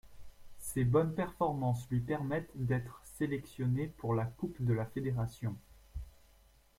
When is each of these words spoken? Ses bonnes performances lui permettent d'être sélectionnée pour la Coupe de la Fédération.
Ses 0.57 0.83
bonnes 0.83 1.13
performances 1.13 1.87
lui 1.91 1.99
permettent 1.99 2.49
d'être 2.55 2.99
sélectionnée 3.19 3.85
pour 3.85 4.15
la 4.15 4.25
Coupe 4.25 4.55
de 4.59 4.73
la 4.73 4.87
Fédération. 4.87 5.55